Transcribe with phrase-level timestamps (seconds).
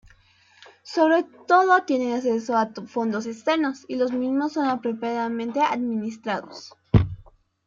[0.81, 6.73] Sobre todo tienen acceso a fondos externos y los mismos son apropiadamente administrados.